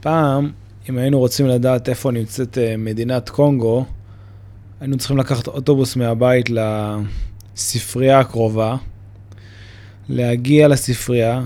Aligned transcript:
פעם, 0.00 0.50
אם 0.90 0.98
היינו 0.98 1.18
רוצים 1.18 1.46
לדעת 1.46 1.88
איפה 1.88 2.10
נמצאת 2.10 2.58
אה, 2.58 2.74
מדינת 2.78 3.28
קונגו, 3.28 3.84
היינו 4.80 4.96
צריכים 4.96 5.16
לקחת 5.16 5.46
אוטובוס 5.46 5.96
מהבית 5.96 6.50
לספרייה 6.50 8.18
הקרובה, 8.18 8.76
להגיע 10.08 10.68
לספרייה, 10.68 11.42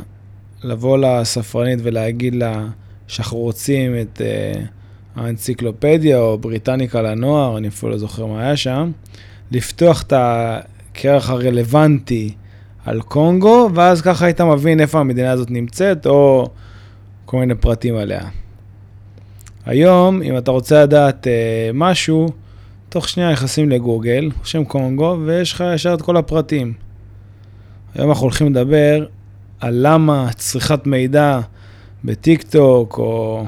לבוא 0.62 0.98
לספרנית 0.98 1.78
ולהגיד 1.82 2.34
לה 2.34 2.66
שאנחנו 3.06 3.38
רוצים 3.38 4.00
את 4.00 4.20
uh, 4.20 4.58
האנציקלופדיה 5.16 6.18
או 6.18 6.38
בריטניקה 6.38 7.02
לנוער, 7.02 7.58
אני 7.58 7.68
אפילו 7.68 7.92
לא 7.92 7.98
זוכר 7.98 8.26
מה 8.26 8.42
היה 8.42 8.56
שם, 8.56 8.90
לפתוח 9.50 10.02
את 10.02 10.12
הכרך 10.16 11.30
הרלוונטי 11.30 12.34
על 12.84 13.02
קונגו, 13.02 13.70
ואז 13.74 14.02
ככה 14.02 14.26
היית 14.26 14.40
מבין 14.40 14.80
איפה 14.80 15.00
המדינה 15.00 15.30
הזאת 15.30 15.50
נמצאת, 15.50 16.06
או 16.06 16.50
כל 17.24 17.36
מיני 17.36 17.54
פרטים 17.54 17.96
עליה. 17.96 18.20
היום, 19.66 20.22
אם 20.22 20.38
אתה 20.38 20.50
רוצה 20.50 20.82
לדעת 20.82 21.26
uh, 21.26 21.30
משהו, 21.74 22.28
תוך 22.88 23.08
שנייה 23.08 23.32
נכנסים 23.32 23.70
לגוגל, 23.70 24.30
רושם 24.38 24.64
קונגו, 24.64 25.18
ויש 25.24 25.52
לך 25.52 25.64
ישר 25.74 25.94
את 25.94 26.02
כל 26.02 26.16
הפרטים. 26.16 26.72
היום 27.94 28.08
אנחנו 28.10 28.24
הולכים 28.24 28.46
לדבר 28.46 29.06
על 29.60 29.78
למה 29.82 30.28
צריכת 30.36 30.86
מידע 30.86 31.40
בטיק 32.04 32.42
טוק 32.42 32.98
או 32.98 33.44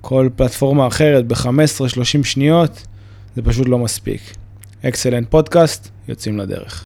כל 0.00 0.28
פלטפורמה 0.36 0.86
אחרת 0.86 1.26
ב-15-30 1.26 2.24
שניות, 2.24 2.86
זה 3.36 3.42
פשוט 3.42 3.68
לא 3.68 3.78
מספיק. 3.78 4.20
אקסלנט 4.84 5.30
פודקאסט, 5.30 5.88
יוצאים 6.08 6.38
לדרך. 6.38 6.84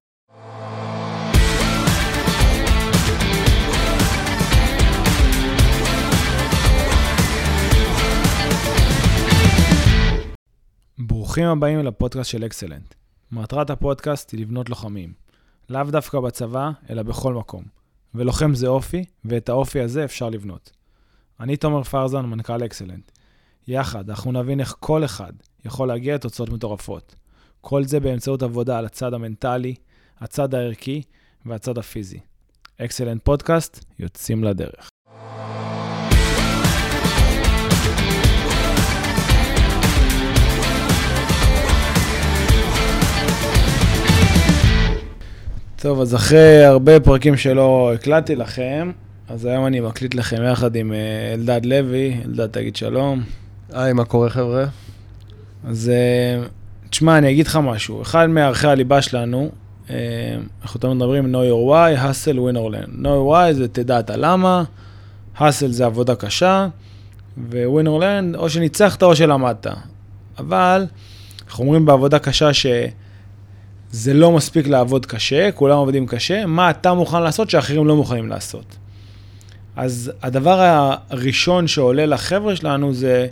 ברוכים 11.38 11.56
הבאים 11.56 11.78
לפודקאסט 11.78 12.30
של 12.30 12.46
אקסלנט. 12.46 12.94
מטרת 13.32 13.70
הפודקאסט 13.70 14.32
היא 14.32 14.40
לבנות 14.40 14.68
לוחמים. 14.68 15.12
לאו 15.68 15.84
דווקא 15.84 16.20
בצבא, 16.20 16.70
אלא 16.90 17.02
בכל 17.02 17.34
מקום. 17.34 17.64
ולוחם 18.14 18.54
זה 18.54 18.66
אופי, 18.66 19.04
ואת 19.24 19.48
האופי 19.48 19.80
הזה 19.80 20.04
אפשר 20.04 20.30
לבנות. 20.30 20.72
אני 21.40 21.56
תומר 21.56 21.82
פרזן, 21.82 22.26
מנכ"ל 22.26 22.64
אקסלנט. 22.64 23.12
יחד, 23.68 24.10
אנחנו 24.10 24.32
נבין 24.32 24.60
איך 24.60 24.76
כל 24.80 25.04
אחד 25.04 25.32
יכול 25.64 25.88
להגיע 25.88 26.14
לתוצאות 26.14 26.48
מטורפות. 26.48 27.14
כל 27.60 27.84
זה 27.84 28.00
באמצעות 28.00 28.42
עבודה 28.42 28.78
על 28.78 28.86
הצד 28.86 29.14
המנטלי, 29.14 29.74
הצד 30.18 30.54
הערכי 30.54 31.02
והצד 31.46 31.78
הפיזי. 31.78 32.20
אקסלנט 32.80 33.24
פודקאסט, 33.24 33.84
יוצאים 33.98 34.44
לדרך. 34.44 34.88
טוב, 45.80 46.00
אז 46.00 46.14
אחרי 46.14 46.64
הרבה 46.64 47.00
פרקים 47.00 47.36
שלא 47.36 47.92
הקלטתי 47.94 48.36
לכם, 48.36 48.90
אז 49.28 49.44
היום 49.44 49.66
אני 49.66 49.80
מקליט 49.80 50.14
לכם 50.14 50.42
יחד 50.52 50.76
עם 50.76 50.92
אה, 50.92 51.34
אלדד 51.34 51.66
לוי. 51.66 52.16
אלדד, 52.24 52.46
תגיד 52.46 52.76
שלום. 52.76 53.22
היי, 53.72 53.92
מה 53.92 54.04
קורה 54.04 54.30
חבר'ה? 54.30 54.64
אז 55.64 55.90
אה, 55.94 56.46
תשמע, 56.90 57.18
אני 57.18 57.30
אגיד 57.30 57.46
לך 57.46 57.58
משהו. 57.62 58.02
אחד 58.02 58.26
מערכי 58.26 58.66
הליבה 58.66 59.02
שלנו, 59.02 59.50
אה, 59.90 59.96
אנחנו 60.62 60.80
תמיד 60.80 60.94
מדברים 60.94 61.34
know 61.34 61.38
your 61.38 61.70
why, 61.70 62.02
hustle, 62.02 62.36
win 62.36 62.56
or 62.56 62.74
learn. 62.74 63.02
know 63.02 63.06
your 63.06 63.32
why 63.32 63.52
זה 63.52 63.68
תדע 63.68 64.00
את 64.00 64.10
הלמה, 64.10 64.64
hustle 65.36 65.70
זה 65.70 65.86
עבודה 65.86 66.14
קשה, 66.14 66.68
ו-win 67.50 67.86
or 67.86 68.02
learn, 68.02 68.38
או 68.38 68.50
שניצחת 68.50 69.02
או 69.02 69.16
שלמדת. 69.16 69.66
אבל 70.38 70.86
אנחנו 71.46 71.64
אומרים 71.64 71.86
בעבודה 71.86 72.18
קשה 72.18 72.52
ש... 72.54 72.66
זה 73.92 74.14
לא 74.14 74.32
מספיק 74.32 74.66
לעבוד 74.66 75.06
קשה, 75.06 75.52
כולם 75.52 75.76
עובדים 75.76 76.06
קשה, 76.06 76.46
מה 76.46 76.70
אתה 76.70 76.94
מוכן 76.94 77.22
לעשות 77.22 77.50
שאחרים 77.50 77.86
לא 77.86 77.96
מוכנים 77.96 78.28
לעשות. 78.28 78.76
אז 79.76 80.12
הדבר 80.22 80.58
הראשון 81.10 81.66
שעולה 81.66 82.06
לחבר'ה 82.06 82.56
שלנו 82.56 82.94
זה 82.94 83.26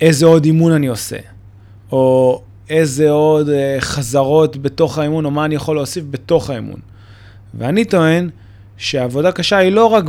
איזה 0.00 0.26
עוד 0.26 0.44
אימון 0.44 0.72
אני 0.72 0.86
עושה, 0.86 1.16
או 1.92 2.42
איזה 2.70 3.10
עוד 3.10 3.48
אה, 3.48 3.76
חזרות 3.80 4.56
בתוך 4.56 4.98
האימון, 4.98 5.24
או 5.24 5.30
מה 5.30 5.44
אני 5.44 5.54
יכול 5.54 5.76
להוסיף 5.76 6.04
בתוך 6.10 6.50
האימון. 6.50 6.80
ואני 7.54 7.84
טוען 7.84 8.30
שעבודה 8.76 9.32
קשה 9.32 9.56
היא 9.56 9.72
לא 9.72 9.86
רק 9.86 10.04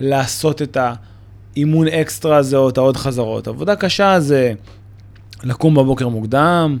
בלעשות 0.00 0.62
את 0.62 0.76
האימון 0.80 1.88
אקסטרה 1.88 2.36
הזה 2.36 2.56
או 2.56 2.68
את 2.68 2.78
העוד 2.78 2.96
חזרות. 2.96 3.48
עבודה 3.48 3.76
קשה 3.76 4.20
זה 4.20 4.52
לקום 5.44 5.74
בבוקר 5.74 6.08
מוקדם, 6.08 6.78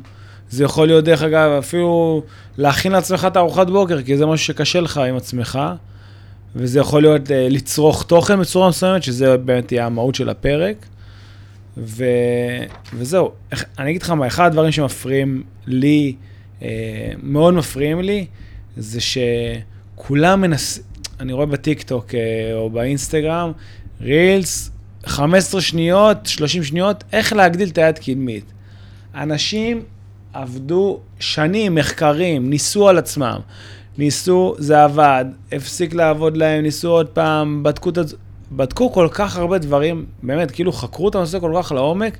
זה 0.50 0.64
יכול 0.64 0.86
להיות, 0.86 1.04
דרך 1.04 1.22
אגב, 1.22 1.50
אפילו 1.58 2.22
להכין 2.58 2.92
לעצמך 2.92 3.24
את 3.30 3.36
הארוחת 3.36 3.66
בוקר, 3.66 4.02
כי 4.02 4.16
זה 4.16 4.26
משהו 4.26 4.46
שקשה 4.46 4.80
לך 4.80 4.98
עם 4.98 5.16
עצמך, 5.16 5.58
וזה 6.56 6.80
יכול 6.80 7.02
להיות 7.02 7.30
אה, 7.30 7.48
לצרוך 7.50 8.02
תוכן 8.02 8.40
בצורה 8.40 8.68
מסוימת, 8.68 9.02
שזה 9.02 9.36
באמת 9.36 9.72
יהיה 9.72 9.86
המהות 9.86 10.14
של 10.14 10.28
הפרק. 10.28 10.86
ו... 11.76 12.04
וזהו, 12.94 13.30
אני 13.78 13.90
אגיד 13.90 14.02
לך 14.02 14.10
מה, 14.10 14.26
אחד 14.26 14.46
הדברים 14.46 14.72
שמפריעים 14.72 15.42
לי, 15.66 16.14
אה, 16.62 16.68
מאוד 17.22 17.54
מפריעים 17.54 18.00
לי, 18.00 18.26
זה 18.76 18.98
שכולם 19.00 20.40
מנסים, 20.40 20.82
אני 21.20 21.32
רואה 21.32 21.46
בטיקטוק 21.46 22.14
אה, 22.14 22.54
או 22.54 22.70
באינסטגרם, 22.70 23.52
רילס, 24.00 24.70
15 25.06 25.60
שניות, 25.60 26.26
30 26.26 26.62
שניות, 26.62 27.04
איך 27.12 27.32
להגדיל 27.32 27.68
את 27.68 27.78
היד 27.78 27.98
קדמית. 27.98 28.44
אנשים 29.14 29.82
עבדו 30.36 31.00
שנים, 31.18 31.74
מחקרים, 31.74 32.50
ניסו 32.50 32.88
על 32.88 32.98
עצמם. 32.98 33.38
ניסו, 33.98 34.54
זה 34.58 34.84
עבד, 34.84 35.24
הפסיק 35.52 35.94
לעבוד 35.94 36.36
להם, 36.36 36.62
ניסו 36.62 36.90
עוד 36.90 37.06
פעם, 37.06 37.62
בדקו, 37.62 37.90
בדקו 38.52 38.92
כל 38.92 39.08
כך 39.10 39.36
הרבה 39.36 39.58
דברים, 39.58 40.04
באמת, 40.22 40.50
כאילו 40.50 40.72
חקרו 40.72 41.08
את 41.08 41.14
הנושא 41.14 41.38
כל 41.38 41.52
כך 41.58 41.72
לעומק, 41.72 42.18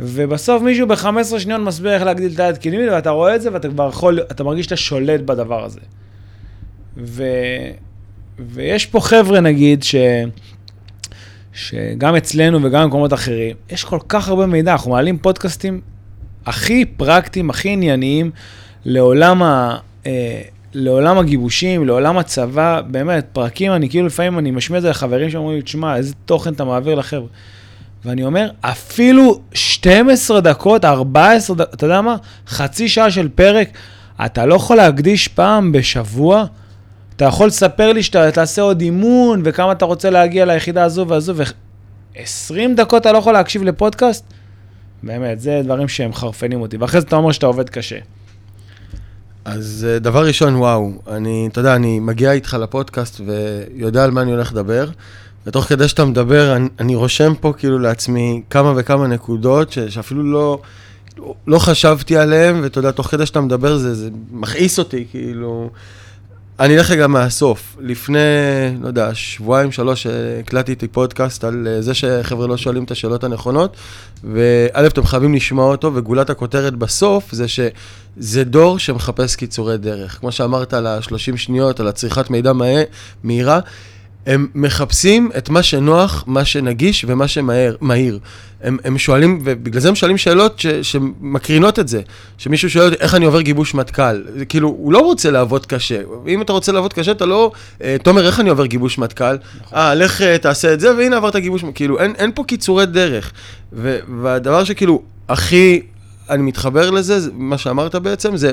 ובסוף 0.00 0.62
מישהו 0.62 0.86
ב-15 0.86 1.38
שניות 1.38 1.60
מסביר 1.60 1.94
איך 1.94 2.02
להגדיל 2.02 2.32
את 2.34 2.40
היד 2.40 2.58
קדמית, 2.58 2.90
ואתה 2.92 3.10
רואה 3.10 3.36
את 3.36 3.42
זה 3.42 3.52
ואתה 3.52 3.68
כבר 3.68 3.88
יכול, 3.88 4.20
אתה 4.30 4.44
מרגיש 4.44 4.64
שאתה 4.64 4.76
שולט 4.76 5.20
בדבר 5.20 5.64
הזה. 5.64 5.80
ו... 6.96 7.24
ויש 8.38 8.86
פה 8.86 9.00
חבר'ה, 9.00 9.40
נגיד, 9.40 9.82
ש... 9.82 9.94
שגם 11.52 12.16
אצלנו 12.16 12.58
וגם 12.62 12.84
במקומות 12.84 13.12
אחרים, 13.12 13.56
יש 13.70 13.84
כל 13.84 13.98
כך 14.08 14.28
הרבה 14.28 14.46
מידע, 14.46 14.72
אנחנו 14.72 14.90
מעלים 14.90 15.18
פודקאסטים 15.18 15.80
הכי 16.46 16.84
פרקטיים, 16.84 17.50
הכי 17.50 17.68
ענייניים 17.68 18.30
לעולם, 18.84 19.42
ה, 19.42 19.76
אה, 20.06 20.42
לעולם 20.74 21.18
הגיבושים, 21.18 21.86
לעולם 21.86 22.18
הצבא, 22.18 22.80
באמת, 22.86 23.26
פרקים, 23.32 23.72
אני 23.72 23.88
כאילו 23.88 24.06
לפעמים 24.06 24.38
אני 24.38 24.50
משמיע 24.50 24.78
את 24.78 24.82
זה 24.82 24.90
לחברים 24.90 25.30
שאומרים 25.30 25.56
לי, 25.56 25.62
תשמע, 25.62 25.96
איזה 25.96 26.14
תוכן 26.24 26.52
אתה 26.52 26.64
מעביר 26.64 26.94
לחבר'ה. 26.94 27.26
ואני 28.04 28.24
אומר, 28.24 28.50
אפילו 28.60 29.40
12 29.54 30.40
דקות, 30.40 30.84
14 30.84 31.56
דקות, 31.56 31.74
אתה 31.74 31.86
יודע 31.86 32.00
מה? 32.00 32.16
חצי 32.48 32.88
שעה 32.88 33.10
של 33.10 33.28
פרק, 33.28 33.68
אתה 34.24 34.46
לא 34.46 34.54
יכול 34.54 34.76
להקדיש 34.76 35.28
פעם 35.28 35.72
בשבוע? 35.72 36.44
אתה 37.16 37.24
יכול 37.24 37.46
לספר 37.46 37.92
לי 37.92 38.02
שאתה 38.02 38.30
תעשה 38.30 38.62
עוד 38.62 38.80
אימון, 38.80 39.42
וכמה 39.44 39.72
אתה 39.72 39.84
רוצה 39.84 40.10
להגיע 40.10 40.44
ליחידה 40.44 40.84
הזו 40.84 41.08
והזו, 41.08 41.32
ו-20 41.36 42.54
דקות 42.76 43.02
אתה 43.02 43.12
לא 43.12 43.18
יכול 43.18 43.32
להקשיב 43.32 43.62
לפודקאסט? 43.62 44.24
באמת, 45.04 45.40
זה 45.40 45.60
דברים 45.64 45.88
שהם 45.88 46.12
חרפנים 46.12 46.60
אותי. 46.60 46.76
ואחרי 46.76 47.00
זה 47.00 47.06
אתה 47.06 47.16
אומר 47.16 47.32
שאתה 47.32 47.46
עובד 47.46 47.70
קשה. 47.70 47.98
אז 49.44 49.86
אה, 49.90 49.98
דבר 49.98 50.26
ראשון, 50.26 50.56
וואו, 50.56 50.92
אני, 51.08 51.48
אתה 51.52 51.60
יודע, 51.60 51.74
אני 51.74 52.00
מגיע 52.00 52.32
איתך 52.32 52.56
לפודקאסט 52.60 53.20
ויודע 53.26 54.04
על 54.04 54.10
מה 54.10 54.22
אני 54.22 54.32
הולך 54.32 54.52
לדבר, 54.52 54.88
ותוך 55.46 55.64
כדי 55.64 55.88
שאתה 55.88 56.04
מדבר, 56.04 56.56
אני, 56.56 56.68
אני 56.80 56.94
רושם 56.94 57.32
פה 57.40 57.52
כאילו 57.58 57.78
לעצמי 57.78 58.42
כמה 58.50 58.72
וכמה 58.76 59.06
נקודות 59.06 59.72
ש, 59.72 59.78
שאפילו 59.78 60.22
לא, 60.22 60.60
לא 61.46 61.58
חשבתי 61.58 62.16
עליהן, 62.16 62.60
ואתה 62.62 62.78
יודע, 62.78 62.90
תוך 62.90 63.06
כדי 63.06 63.26
שאתה 63.26 63.40
מדבר 63.40 63.76
זה, 63.76 63.94
זה 63.94 64.10
מכעיס 64.32 64.78
אותי, 64.78 65.04
כאילו... 65.10 65.70
אני 66.60 66.78
אלך 66.78 66.90
רגע 66.90 67.06
מהסוף. 67.06 67.76
לפני, 67.80 68.18
לא 68.82 68.86
יודע, 68.86 69.14
שבועיים, 69.14 69.72
שלוש, 69.72 70.06
הקלטתי 70.40 70.88
פודקאסט 70.88 71.44
על 71.44 71.68
אה, 71.70 71.82
זה 71.82 71.94
שחבר'ה 71.94 72.46
לא 72.46 72.56
שואלים 72.56 72.84
את 72.84 72.90
השאלות 72.90 73.24
הנכונות, 73.24 73.76
וא', 74.24 74.86
אתם 74.86 75.06
חייבים 75.06 75.34
לשמוע 75.34 75.70
אותו, 75.70 75.94
וגולת 75.94 76.30
הכותרת 76.30 76.74
בסוף 76.74 77.32
זה 77.32 77.48
שזה 77.48 78.44
דור 78.44 78.78
שמחפש 78.78 79.36
קיצורי 79.36 79.78
דרך. 79.78 80.18
כמו 80.20 80.32
שאמרת 80.32 80.74
על 80.74 80.86
ה-30 80.86 81.36
שניות, 81.36 81.80
על 81.80 81.88
הצריכת 81.88 82.30
מידע 82.30 82.52
מהירה, 83.24 83.60
הם 84.26 84.46
מחפשים 84.54 85.30
את 85.38 85.48
מה 85.48 85.62
שנוח, 85.62 86.24
מה 86.26 86.44
שנגיש 86.44 87.04
ומה 87.08 87.28
שמהיר. 87.28 88.18
הם, 88.62 88.76
הם 88.84 88.98
שואלים, 88.98 89.40
ובגלל 89.44 89.80
זה 89.80 89.88
הם 89.88 89.94
שואלים 89.94 90.18
שאלות 90.18 90.58
ש, 90.58 90.66
שמקרינות 90.66 91.78
את 91.78 91.88
זה. 91.88 92.00
שמישהו 92.38 92.70
שואל 92.70 92.84
אותי, 92.84 92.96
איך 93.00 93.14
אני 93.14 93.24
עובר 93.24 93.40
גיבוש 93.40 93.74
מטכ"ל? 93.74 94.22
כאילו, 94.48 94.68
הוא 94.68 94.92
לא 94.92 94.98
רוצה 94.98 95.30
לעבוד 95.30 95.66
קשה. 95.66 96.00
אם 96.28 96.42
אתה 96.42 96.52
רוצה 96.52 96.72
לעבוד 96.72 96.92
קשה, 96.92 97.10
אתה 97.10 97.26
לא... 97.26 97.52
אה, 97.82 97.96
תומר, 98.02 98.26
איך 98.26 98.40
אני 98.40 98.50
עובר 98.50 98.66
גיבוש 98.66 98.98
מטכ"ל? 98.98 99.36
נכון. 99.60 99.78
אה, 99.78 99.94
לך 99.94 100.22
אה, 100.22 100.38
תעשה 100.38 100.72
את 100.72 100.80
זה, 100.80 100.96
והנה 100.96 101.16
עברת 101.16 101.36
גיבוש... 101.36 101.64
כאילו, 101.74 102.00
אין, 102.00 102.14
אין 102.18 102.30
פה 102.34 102.44
קיצורי 102.44 102.86
דרך. 102.86 103.32
ו, 103.72 103.98
והדבר 104.22 104.64
שכאילו, 104.64 105.02
הכי... 105.28 105.80
אני 106.30 106.42
מתחבר 106.42 106.90
לזה, 106.90 107.18
מה 107.32 107.58
שאמרת 107.58 107.94
בעצם, 107.94 108.36
זה... 108.36 108.52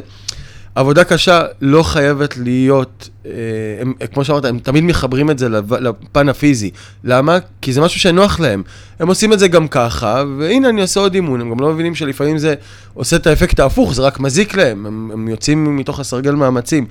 עבודה 0.76 1.04
קשה 1.04 1.42
לא 1.62 1.84
חייבת 1.84 2.38
להיות, 2.38 3.10
אה, 3.26 3.32
הם, 3.80 3.94
כמו 4.14 4.26
שאמרת, 4.26 4.46
הם 4.46 4.60
תמיד 4.60 4.84
מחברים 4.84 5.32
את 5.32 5.40
זה 5.40 5.50
לפן 5.50 6.30
הפיזי. 6.30 6.72
למה? 7.04 7.38
כי 7.62 7.74
זה 7.74 7.82
משהו 7.82 8.00
שנוח 8.00 8.40
להם. 8.40 8.64
הם 9.00 9.08
עושים 9.08 9.34
את 9.34 9.40
זה 9.40 9.48
גם 9.48 9.68
ככה, 9.68 10.24
והנה 10.40 10.70
אני 10.70 10.82
עושה 10.82 11.00
עוד 11.00 11.14
אימון, 11.14 11.42
הם 11.42 11.50
גם 11.52 11.60
לא 11.60 11.74
מבינים 11.74 11.96
שלפעמים 11.96 12.38
זה 12.38 12.54
עושה 12.94 13.16
את 13.16 13.28
האפקט 13.28 13.60
ההפוך, 13.60 13.94
זה 13.94 14.02
רק 14.02 14.20
מזיק 14.20 14.56
להם, 14.56 14.86
הם, 14.86 15.10
הם 15.14 15.28
יוצאים 15.28 15.78
מתוך 15.78 16.00
הסרגל 16.00 16.32
מאמצים. 16.32 16.86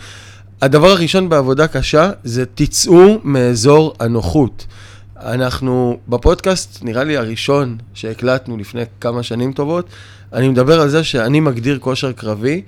הדבר 0.62 0.90
הראשון 0.90 1.28
בעבודה 1.28 1.66
קשה 1.66 2.10
זה 2.24 2.44
תצאו 2.54 3.18
מאזור 3.24 3.94
הנוחות. 4.00 4.66
אנחנו 5.16 5.98
בפודקאסט, 6.08 6.78
נראה 6.82 7.04
לי 7.04 7.16
הראשון 7.16 7.76
שהקלטנו 7.94 8.56
לפני 8.56 8.82
כמה 9.00 9.22
שנים 9.22 9.52
טובות, 9.52 9.88
אני 10.32 10.48
מדבר 10.48 10.80
על 10.80 10.88
זה 10.88 11.04
שאני 11.04 11.40
מגדיר 11.40 11.78
כושר 11.78 12.12
קרבי. 12.12 12.62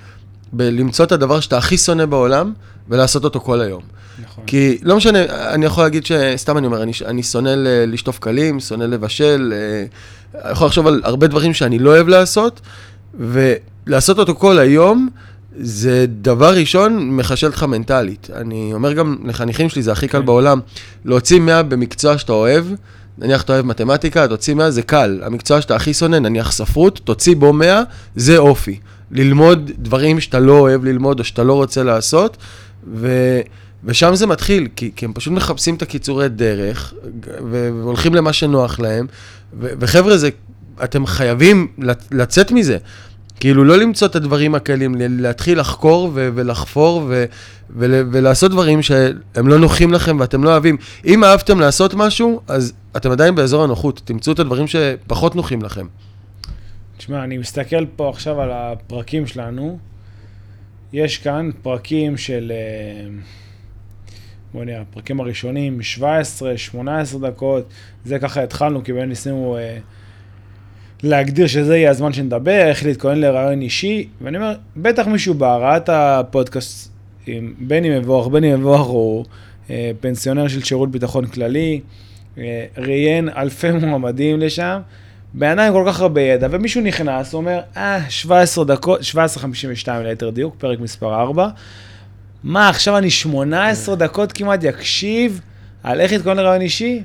בלמצוא 0.52 1.04
את 1.04 1.12
הדבר 1.12 1.40
שאתה 1.40 1.58
הכי 1.58 1.78
שונא 1.78 2.06
בעולם, 2.06 2.52
ולעשות 2.88 3.24
אותו 3.24 3.40
כל 3.40 3.60
היום. 3.60 3.82
נכון. 4.24 4.44
כי 4.46 4.78
לא 4.82 4.96
משנה, 4.96 5.24
אני 5.54 5.66
יכול 5.66 5.84
להגיד 5.84 6.06
שסתם 6.06 6.58
אני 6.58 6.66
אומר, 6.66 6.82
אני, 6.82 6.92
אני 7.06 7.22
שונא 7.22 7.54
לשטוף 7.86 8.18
קלים, 8.18 8.60
שונא 8.60 8.84
לבשל, 8.84 9.52
אני 10.34 10.44
אה, 10.44 10.50
יכול 10.50 10.66
לחשוב 10.66 10.86
על 10.86 11.00
הרבה 11.04 11.26
דברים 11.26 11.54
שאני 11.54 11.78
לא 11.78 11.90
אוהב 11.90 12.08
לעשות, 12.08 12.60
ולעשות 13.14 14.18
אותו 14.18 14.34
כל 14.34 14.58
היום, 14.58 15.08
זה 15.60 16.06
דבר 16.08 16.54
ראשון, 16.54 17.10
מחשל 17.10 17.46
אותך 17.46 17.62
מנטלית. 17.62 18.28
אני 18.34 18.70
אומר 18.74 18.92
גם 18.92 19.16
לחניכים 19.24 19.68
שלי, 19.68 19.82
זה 19.82 19.92
הכי 19.92 20.08
קל 20.08 20.18
כן. 20.18 20.26
בעולם, 20.26 20.60
להוציא 21.04 21.40
100 21.40 21.62
במקצוע 21.62 22.18
שאתה 22.18 22.32
אוהב, 22.32 22.64
נניח 23.18 23.42
אתה 23.42 23.52
אוהב 23.52 23.66
מתמטיקה, 23.66 24.28
תוציא 24.28 24.54
100 24.54 24.70
זה 24.70 24.82
קל. 24.82 25.20
המקצוע 25.22 25.60
שאתה 25.60 25.76
הכי 25.76 25.94
שונא, 25.94 26.16
נניח 26.16 26.52
ספרות, 26.52 27.00
תוציא 27.04 27.36
בו 27.36 27.52
100, 27.52 27.82
זה 28.16 28.38
אופי. 28.38 28.80
ללמוד 29.12 29.70
דברים 29.78 30.20
שאתה 30.20 30.40
לא 30.40 30.58
אוהב 30.58 30.84
ללמוד 30.84 31.18
או 31.18 31.24
שאתה 31.24 31.44
לא 31.44 31.52
רוצה 31.52 31.82
לעשות, 31.82 32.36
ו... 32.94 33.08
ושם 33.84 34.14
זה 34.14 34.26
מתחיל, 34.26 34.68
כי, 34.76 34.90
כי 34.96 35.04
הם 35.04 35.12
פשוט 35.12 35.32
מחפשים 35.32 35.74
את 35.74 35.82
הקיצורי 35.82 36.28
דרך, 36.28 36.94
והולכים 37.50 38.14
למה 38.14 38.32
שנוח 38.32 38.80
להם, 38.80 39.06
ו... 39.60 39.68
וחבר'ה, 39.80 40.16
זה, 40.16 40.28
אתם 40.84 41.06
חייבים 41.06 41.68
לצאת 42.10 42.52
מזה. 42.52 42.78
כאילו, 43.40 43.64
לא 43.64 43.76
למצוא 43.76 44.08
את 44.08 44.16
הדברים 44.16 44.54
הקלים, 44.54 44.94
להתחיל 44.98 45.60
לחקור 45.60 46.10
ו- 46.14 46.28
ולחפור 46.34 47.02
ו- 47.08 47.24
ו- 47.76 48.02
ולעשות 48.12 48.50
דברים 48.50 48.82
שהם 48.82 49.48
לא 49.48 49.58
נוחים 49.58 49.92
לכם 49.92 50.16
ואתם 50.20 50.44
לא 50.44 50.50
אוהבים. 50.50 50.76
אם 51.06 51.24
אהבתם 51.24 51.60
לעשות 51.60 51.94
משהו, 51.94 52.40
אז 52.48 52.72
אתם 52.96 53.10
עדיין 53.10 53.34
באזור 53.34 53.64
הנוחות, 53.64 54.00
תמצאו 54.04 54.32
את 54.32 54.38
הדברים 54.38 54.66
שפחות 54.66 55.36
נוחים 55.36 55.62
לכם. 55.62 55.86
תשמע, 57.02 57.24
אני 57.24 57.38
מסתכל 57.38 57.86
פה 57.96 58.08
עכשיו 58.08 58.40
על 58.40 58.50
הפרקים 58.52 59.26
שלנו. 59.26 59.78
יש 60.92 61.18
כאן 61.18 61.50
פרקים 61.62 62.16
של... 62.16 62.52
אה, 62.54 63.08
בוא 64.54 64.64
נראה, 64.64 64.80
הפרקים 64.80 65.20
הראשונים, 65.20 65.82
17, 65.82 66.58
18 66.58 67.30
דקות, 67.30 67.72
זה 68.04 68.18
ככה 68.18 68.42
התחלנו, 68.42 68.84
כי 68.84 68.92
באמת 68.92 69.08
ניסינו 69.08 69.56
אה, 69.56 69.78
להגדיר 71.02 71.46
שזה 71.46 71.76
יהיה 71.76 71.90
הזמן 71.90 72.12
שנדבר, 72.12 72.68
איך 72.68 72.84
להתכונן 72.84 73.18
לרעיון 73.18 73.62
אישי, 73.62 74.08
ואני 74.20 74.36
אומר, 74.36 74.54
בטח 74.76 75.06
מישהו 75.06 75.34
בא, 75.34 75.56
ראה 75.56 75.76
את 75.76 75.88
הפודקאסט, 75.88 76.92
עם, 77.26 77.54
בין 77.58 77.84
אם 77.84 77.92
מבורך, 77.92 78.28
בין 78.28 78.54
מבורך 78.54 78.86
הוא 78.86 79.24
אה, 79.70 79.90
פנסיונר 80.00 80.48
של 80.48 80.62
שירות 80.62 80.90
ביטחון 80.90 81.26
כללי, 81.26 81.80
אה, 82.38 82.66
ראיין 82.76 83.28
אלפי 83.28 83.70
מועמדים 83.72 84.40
לשם, 84.40 84.80
עם 85.40 85.72
כל 85.72 85.84
כך 85.86 86.00
הרבה 86.00 86.20
ידע, 86.20 86.48
ומישהו 86.50 86.80
נכנס, 86.80 87.34
אומר, 87.34 87.60
אה, 87.76 88.00
17 88.08 88.64
דקות, 88.64 89.00
17.52 89.02 90.02
ליתר 90.02 90.30
דיוק, 90.30 90.54
פרק 90.58 90.80
מספר 90.80 91.14
4. 91.14 91.48
מה, 92.44 92.68
עכשיו 92.68 92.98
אני 92.98 93.10
18 93.10 93.94
דקות 93.94 94.32
כמעט 94.32 94.64
יקשיב 94.64 95.40
על 95.82 96.00
איך 96.00 96.12
להתכונן 96.12 96.36
לרעיון 96.36 96.62
אישי? 96.62 97.02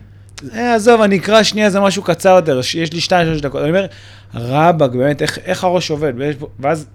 אה, 0.53 0.75
עזוב, 0.75 1.01
אני 1.01 1.17
אקרא 1.17 1.43
שנייה 1.43 1.67
איזה 1.67 1.79
משהו 1.79 2.03
קצר 2.03 2.29
יותר, 2.29 2.59
יש 2.59 2.93
לי 2.93 2.99
2-3 2.99 3.41
דקות. 3.41 3.61
אני 3.61 3.69
אומר, 3.69 3.85
רבאק, 4.33 4.91
באמת, 4.91 5.21
איך, 5.21 5.39
איך 5.45 5.63
הראש 5.63 5.91
עובד? 5.91 6.13
ואז, 6.59 6.87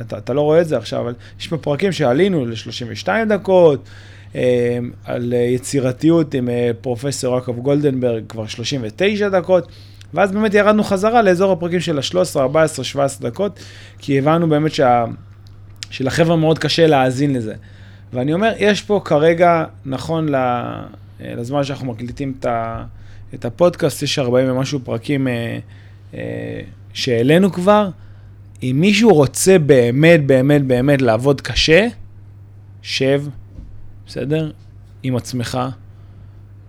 אתה, 0.00 0.18
אתה 0.18 0.32
לא 0.32 0.40
רואה 0.40 0.60
את 0.60 0.68
זה 0.68 0.76
עכשיו, 0.76 1.00
אבל 1.00 1.14
יש 1.40 1.48
פה 1.48 1.56
פרקים 1.56 1.92
שעלינו 1.92 2.46
ל-32 2.46 3.08
דקות, 3.28 3.88
אה, 4.34 4.78
על 5.04 5.32
יצירתיות 5.32 6.34
עם 6.34 6.48
אה, 6.48 6.70
פרופסור 6.80 7.36
רקוב 7.36 7.58
גולדנברג, 7.58 8.22
כבר 8.28 8.46
39 8.46 9.28
דקות. 9.28 9.68
ואז 10.14 10.32
באמת 10.32 10.54
ירדנו 10.54 10.84
חזרה 10.84 11.22
לאזור 11.22 11.52
הפרקים 11.52 11.80
של 11.80 11.98
ה-13, 11.98 12.40
14, 12.40 12.84
17 12.84 13.30
דקות, 13.30 13.60
כי 13.98 14.18
הבנו 14.18 14.48
באמת 14.48 14.74
שה... 14.74 15.04
שלחבר'ה 15.90 16.36
מאוד 16.36 16.58
קשה 16.58 16.86
להאזין 16.86 17.32
לזה. 17.32 17.54
ואני 18.12 18.34
אומר, 18.34 18.52
יש 18.58 18.82
פה 18.82 19.00
כרגע, 19.04 19.64
נכון 19.84 20.28
לזמן 21.20 21.64
שאנחנו 21.64 21.86
מקליטים 21.86 22.34
את, 23.34 23.44
הפודקאסט, 23.44 24.02
יש 24.02 24.18
40 24.18 24.50
ומשהו 24.50 24.80
פרקים 24.84 25.28
אה, 25.28 25.58
אה, 26.14 26.60
שהעלינו 26.92 27.52
כבר. 27.52 27.88
אם 28.62 28.76
מישהו 28.80 29.14
רוצה 29.14 29.58
באמת, 29.58 30.26
באמת, 30.26 30.64
באמת 30.64 31.02
לעבוד 31.02 31.40
קשה, 31.40 31.86
שב, 32.82 33.24
בסדר? 34.06 34.50
עם 35.02 35.16
עצמך, 35.16 35.58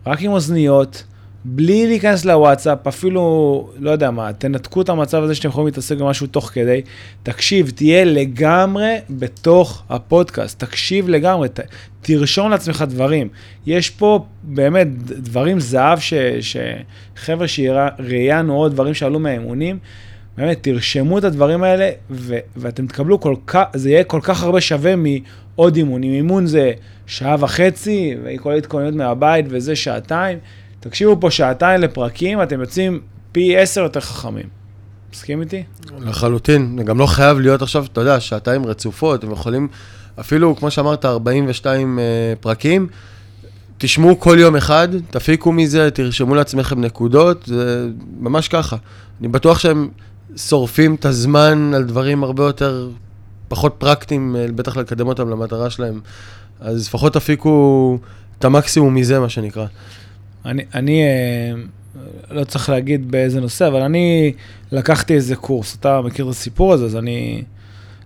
רק 0.06 0.22
עם 0.22 0.32
אוזניות. 0.32 1.04
בלי 1.50 1.88
להיכנס 1.88 2.26
לוואטסאפ, 2.26 2.88
אפילו, 2.88 3.70
לא 3.80 3.92
יודע 3.92 4.12
מה, 4.12 4.34
תנתקו 4.34 4.82
את 4.82 4.90
המצב 4.90 5.24
הזה 5.24 5.36
שאתם 5.36 5.50
יכולים 5.50 5.68
להתעסק 5.68 5.98
במשהו 5.98 6.28
תוך 6.28 6.50
כדי. 6.54 6.82
תקשיב, 7.24 7.70
תהיה 7.76 8.06
לגמרי 8.06 8.96
בתוך 9.10 9.84
הפודקאסט, 9.90 10.60
תקשיב 10.60 11.10
לגמרי, 11.10 11.50
ת, 11.50 11.60
תרשום 12.02 12.50
לעצמך 12.50 12.86
דברים. 12.90 13.30
יש 13.66 13.90
פה 13.90 14.26
באמת 14.44 14.88
דברים 15.04 15.60
זהב 15.60 16.00
שחבר'ה 16.42 17.48
שראיינו 17.48 18.56
עוד 18.56 18.72
דברים 18.72 18.94
שעלו 18.94 19.20
מהאמונים, 19.20 19.80
באמת, 20.38 20.58
תרשמו 20.62 21.18
את 21.18 21.24
הדברים 21.24 21.64
האלה, 21.64 21.90
ו- 22.12 22.40
ואתם 22.56 22.88
תקבלו 22.88 23.20
כל 23.20 23.36
כך, 23.48 23.64
זה 23.74 23.90
יהיה 23.90 24.04
כל 24.04 24.20
כך 24.24 24.44
הרבה 24.44 24.62
שווה 24.62 24.94
מעוד 24.96 25.76
אימון. 25.76 26.04
אם 26.04 26.14
אימון 26.14 26.46
זה 26.46 26.72
שעה 27.06 27.36
וחצי, 27.40 28.16
וכל 28.24 28.54
התכוננות 28.54 28.94
מהבית 28.94 29.46
וזה 29.50 29.76
שעתיים. 29.76 30.40
תקשיבו 30.80 31.18
פה 31.20 31.32
שעתיים 31.32 31.82
לפרקים, 31.82 32.42
אתם 32.42 32.60
יוצאים 32.60 33.00
פי 33.32 33.58
עשר 33.58 33.82
יותר 33.82 34.00
חכמים. 34.00 34.46
מסכים 35.14 35.42
איתי? 35.42 35.64
לחלוטין, 36.00 36.76
זה 36.78 36.84
גם 36.84 37.00
לא 37.00 37.06
חייב 37.06 37.40
להיות 37.40 37.62
עכשיו, 37.62 37.86
אתה 37.86 38.02
יודע, 38.02 38.20
שעתיים 38.20 38.66
רצופות, 38.66 39.24
הם 39.24 39.32
יכולים, 39.32 39.68
אפילו, 40.20 40.56
כמו 40.56 40.72
שאמרת, 40.72 41.06
42 41.06 41.98
uh, 41.98 42.02
אה, 42.02 42.36
פרקים, 42.40 42.88
תשמעו 43.78 44.20
כל 44.20 44.38
יום 44.40 44.56
אחד, 44.56 44.88
תפיקו 45.10 45.52
מזה, 45.52 45.92
תרשמו 45.92 46.36
לעצמכם 46.36 46.82
נקודות, 46.82 47.44
זה 47.46 47.88
ממש 48.20 48.48
ככה. 48.48 48.76
אני 49.20 49.28
בטוח 49.28 49.60
שהם 49.60 49.90
שורפים 50.36 50.96
את 50.96 51.06
הזמן 51.06 51.72
על 51.76 51.84
דברים 51.84 52.24
הרבה 52.24 52.44
יותר, 52.44 52.90
פחות 53.48 53.76
פרקטיים, 53.78 54.36
אה, 54.36 54.46
בטח 54.56 54.78
לקדם 54.78 55.08
אותם 55.08 55.30
למטרה 55.30 55.70
שלהם. 55.70 56.00
אז 56.60 56.88
לפחות 56.88 57.14
תפיקו 57.14 57.98
את 58.40 58.46
המקסימום 58.46 58.96
מזה, 58.96 59.20
מה 59.20 59.30
שנקרא. 59.30 59.66
אני, 60.46 60.64
אני 60.76 61.02
אה, 61.04 61.54
לא 62.32 62.44
צריך 62.44 62.70
להגיד 62.70 63.12
באיזה 63.12 63.42
נושא, 63.42 63.68
אבל 63.68 63.82
אני 63.82 64.34
לקחתי 64.72 65.14
איזה 65.14 65.36
קורס. 65.36 65.76
אתה 65.80 66.02
מכיר 66.02 66.26
את 66.26 66.32
הסיפור 66.32 66.74
הזה, 66.74 66.86
אז 66.86 66.96
אני 66.96 67.44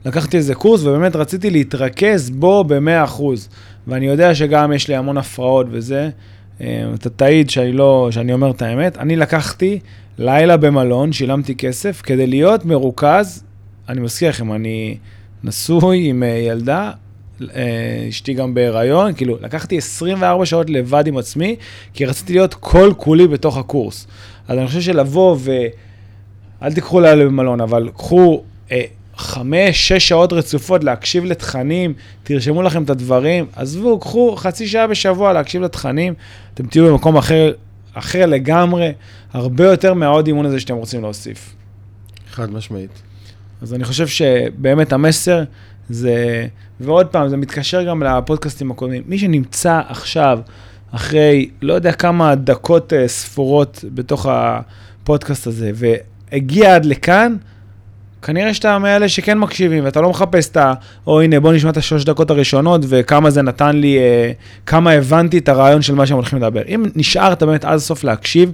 לקחתי 0.06 0.38
איזה 0.38 0.56
קורס 0.56 0.84
ובאמת 0.84 1.16
רציתי 1.16 1.50
להתרכז 1.50 2.30
בו 2.30 2.64
ב-100%. 2.64 3.22
ואני 3.88 4.06
יודע 4.08 4.36
שגם 4.36 4.74
יש 4.74 4.88
לי 4.88 4.96
המון 4.96 5.18
הפרעות 5.18 5.68
וזה. 5.70 6.10
אה, 6.62 6.84
אתה 6.94 7.10
תעיד 7.10 7.50
שאני 7.50 7.72
לא, 7.72 8.08
שאני 8.12 8.34
אומר 8.34 8.52
את 8.52 8.62
האמת. 8.62 8.98
אני 8.98 9.16
לקחתי 9.16 9.80
לילה 10.18 10.58
במלון, 10.58 11.14
שילמתי 11.14 11.56
כסף, 11.56 12.02
כדי 12.02 12.28
להיות 12.28 12.66
מרוכז. 12.66 13.44
אני 13.90 14.02
מזכיר 14.02 14.30
לכם, 14.30 14.54
אני 14.54 14.98
נשוי 15.44 16.10
עם 16.10 16.24
אה, 16.24 16.28
ילדה, 16.28 16.92
אשתי 18.10 18.34
גם 18.34 18.54
בהיריון, 18.54 19.14
כאילו, 19.14 19.38
לקחתי 19.42 19.78
24 19.78 20.46
שעות 20.46 20.70
לבד 20.70 21.08
עם 21.08 21.18
עצמי, 21.18 21.56
כי 21.94 22.06
רציתי 22.06 22.34
להיות 22.34 22.54
כל 22.54 22.94
כולי 22.98 23.28
בתוך 23.28 23.58
הקורס. 23.58 24.08
אז 24.48 24.58
אני 24.58 24.68
חושב 24.68 24.82
שלבוא 24.82 25.36
ו... 25.40 25.52
אל 26.62 26.74
תיקחו 26.74 27.00
לילה 27.00 27.26
במלון, 27.26 27.62
אבל 27.62 27.90
קחו 27.98 28.44
אה, 28.72 28.82
חמש, 29.18 29.88
שש 29.88 30.08
שעות 30.08 30.34
רצופות 30.34 30.84
להקשיב 30.84 31.26
לתכנים, 31.26 31.94
תרשמו 32.24 32.62
לכם 32.62 32.84
את 32.84 32.90
הדברים, 32.90 33.46
עזבו, 33.56 34.00
קחו 34.00 34.36
חצי 34.36 34.68
שעה 34.68 34.88
בשבוע 34.88 35.34
להקשיב 35.34 35.62
לתכנים, 35.62 36.14
אתם 36.54 36.68
תהיו 36.68 36.92
במקום 36.92 37.18
אחר, 37.18 37.52
אחר 37.94 38.26
לגמרי, 38.26 38.92
הרבה 39.34 39.66
יותר 39.66 39.94
מהעוד 39.94 40.28
אימון 40.28 40.46
הזה 40.46 40.60
שאתם 40.60 40.76
רוצים 40.76 41.02
להוסיף. 41.02 41.56
חד 42.32 42.52
משמעית. 42.52 43.02
אז 43.62 43.74
אני 43.74 43.84
חושב 43.84 44.08
שבאמת 44.08 44.94
המסר 44.94 45.44
זה, 45.90 46.48
ועוד 46.82 47.08
פעם, 47.08 47.30
זה 47.30 47.38
מתקשר 47.38 47.84
גם 47.84 48.04
לפודקאסטים 48.04 48.72
הקודמים, 48.72 49.04
מי 49.06 49.18
שנמצא 49.18 49.82
עכשיו, 49.90 50.40
אחרי 50.92 51.50
לא 51.62 51.74
יודע 51.74 51.92
כמה 51.92 52.36
דקות 52.36 52.94
uh, 52.94 53.08
ספורות 53.08 53.86
בתוך 53.94 54.26
הפודקאסט 54.30 55.48
הזה, 55.48 55.72
והגיע 55.76 56.76
עד 56.76 56.86
לכאן, 56.86 57.36
כנראה 58.22 58.54
שאתה 58.54 58.80
מאלה 58.80 59.10
שכן 59.10 59.38
מקשיבים, 59.38 59.86
ואתה 59.86 60.02
לא 60.02 60.10
מחפש 60.10 60.50
את 60.50 60.58
ה... 60.58 60.74
או 61.08 61.22
הנה, 61.22 61.40
בוא 61.40 61.54
נשמע 61.54 61.70
את 61.70 61.78
השלוש 61.78 62.06
דקות 62.06 62.30
הראשונות, 62.30 62.82
וכמה 62.88 63.30
זה 63.30 63.42
נתן 63.42 63.76
לי, 63.76 63.98
uh, 63.98 64.66
כמה 64.66 64.92
הבנתי 64.92 65.38
את 65.38 65.50
הרעיון 65.50 65.82
של 65.82 65.96
מה 65.96 66.06
שהם 66.06 66.16
הולכים 66.16 66.40
לדבר. 66.40 66.62
אם 66.68 66.86
נשארת 66.96 67.44
באמת 67.44 67.66
עד 67.66 67.76
הסוף 67.76 68.04
להקשיב, 68.04 68.52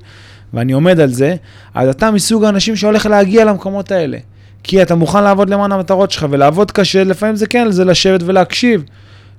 ואני 0.53 0.73
עומד 0.73 0.99
על 0.99 1.09
זה, 1.09 1.35
אז 1.73 1.89
אתה 1.89 2.11
מסוג 2.11 2.43
האנשים 2.43 2.75
שהולך 2.75 3.05
להגיע 3.05 3.45
למקומות 3.45 3.91
האלה. 3.91 4.17
כי 4.63 4.81
אתה 4.81 4.95
מוכן 4.95 5.23
לעבוד 5.23 5.49
למען 5.49 5.71
המטרות 5.71 6.11
שלך, 6.11 6.25
ולעבוד 6.29 6.71
קשה, 6.71 7.03
לפעמים 7.03 7.35
זה 7.35 7.47
כן, 7.47 7.71
זה 7.71 7.85
לשבת 7.85 8.21
ולהקשיב. 8.25 8.83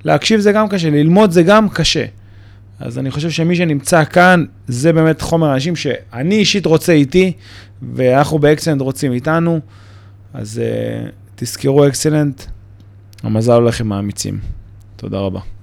להקשיב 0.04 0.40
זה 0.40 0.52
גם 0.52 0.68
קשה, 0.68 0.90
ללמוד 0.90 1.30
זה 1.30 1.42
גם 1.42 1.68
קשה. 1.68 2.04
אז 2.80 2.98
אני 2.98 3.10
חושב 3.10 3.30
שמי 3.30 3.56
שנמצא 3.56 4.04
כאן, 4.04 4.44
זה 4.68 4.92
באמת 4.92 5.22
חומר 5.22 5.54
אנשים 5.54 5.76
שאני 5.76 6.34
אישית 6.34 6.66
רוצה 6.66 6.92
איתי, 6.92 7.32
ואנחנו 7.94 8.38
באקסלנט 8.38 8.80
רוצים 8.80 9.12
איתנו, 9.12 9.60
אז 10.34 10.60
uh, 10.60 11.10
תזכרו 11.36 11.86
אקסלנט, 11.86 12.42
המזל 13.22 13.52
הולך 13.52 13.80
עם 13.80 13.92
האמיצים. 13.92 14.38
תודה 14.96 15.18
רבה. 15.18 15.57